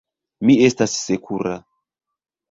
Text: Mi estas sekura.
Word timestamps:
Mi 0.49 0.53
estas 0.67 0.95
sekura. 1.01 1.51